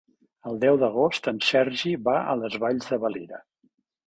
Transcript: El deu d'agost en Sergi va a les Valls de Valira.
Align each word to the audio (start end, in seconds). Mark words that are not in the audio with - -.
El 0.51 0.55
deu 0.63 0.79
d'agost 0.83 1.29
en 1.31 1.41
Sergi 1.49 1.93
va 2.09 2.17
a 2.33 2.35
les 2.41 2.59
Valls 2.65 2.89
de 2.95 3.01
Valira. 3.05 3.45